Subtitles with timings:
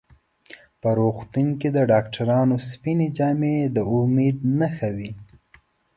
[0.81, 5.11] په روغتون کې د ډاکټرانو سپینې جامې د امید نښه وي.